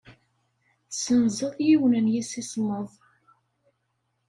Tessenzeḍ 0.89 1.53
yiwen 1.67 1.93
n 2.05 2.07
yemsismeḍ. 2.13 2.91